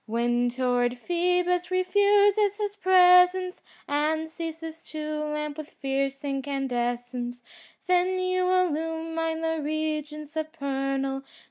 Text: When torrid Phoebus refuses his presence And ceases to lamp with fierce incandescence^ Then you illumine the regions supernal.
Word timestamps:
When 0.07 0.49
torrid 0.49 0.97
Phoebus 0.97 1.69
refuses 1.69 2.55
his 2.55 2.75
presence 2.75 3.61
And 3.87 4.27
ceases 4.27 4.83
to 4.85 5.25
lamp 5.25 5.59
with 5.59 5.69
fierce 5.69 6.23
incandescence^ 6.23 7.43
Then 7.85 8.17
you 8.17 8.49
illumine 8.49 9.41
the 9.41 9.59
regions 9.61 10.31
supernal. 10.31 11.21